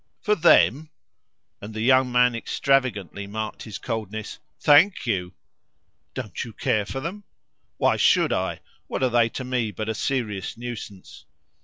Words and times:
"For 0.19 0.33
'them'?" 0.33 0.89
and 1.61 1.75
the 1.75 1.81
young 1.81 2.11
man 2.11 2.33
extravagantly 2.33 3.27
marked 3.27 3.61
his 3.61 3.77
coldness. 3.77 4.39
"Thank 4.59 5.05
you!" 5.05 5.33
"Don't 6.15 6.43
you 6.43 6.53
care 6.53 6.87
for 6.87 6.99
them?" 6.99 7.23
"Why 7.77 7.97
should 7.97 8.33
I? 8.33 8.61
What 8.87 9.03
are 9.03 9.11
they 9.11 9.29
to 9.29 9.43
me 9.43 9.69
but 9.69 9.89
a 9.89 9.93
serious 9.93 10.57
nuisance?" 10.57 11.25